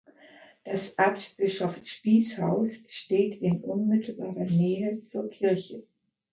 [0.63, 5.83] Das Abt-Bischof-Spies-Haus steht in unmittelbarer Nähe zur Kirche.